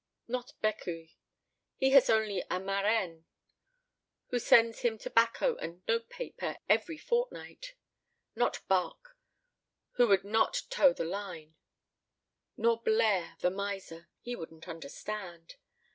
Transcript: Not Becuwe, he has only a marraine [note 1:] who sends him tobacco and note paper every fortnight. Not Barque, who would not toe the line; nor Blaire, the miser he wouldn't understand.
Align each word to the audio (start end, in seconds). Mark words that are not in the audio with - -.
Not 0.27 0.53
Becuwe, 0.63 1.11
he 1.75 1.91
has 1.91 2.09
only 2.09 2.41
a 2.49 2.59
marraine 2.59 3.17
[note 3.17 3.17
1:] 3.17 3.25
who 4.29 4.39
sends 4.39 4.79
him 4.79 4.97
tobacco 4.97 5.57
and 5.57 5.83
note 5.87 6.09
paper 6.09 6.57
every 6.67 6.97
fortnight. 6.97 7.75
Not 8.35 8.67
Barque, 8.67 9.15
who 9.97 10.07
would 10.07 10.23
not 10.23 10.63
toe 10.71 10.91
the 10.91 11.05
line; 11.05 11.53
nor 12.57 12.81
Blaire, 12.81 13.37
the 13.41 13.51
miser 13.51 14.09
he 14.19 14.35
wouldn't 14.35 14.67
understand. 14.67 15.57